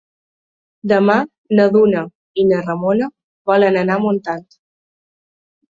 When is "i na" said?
2.45-2.63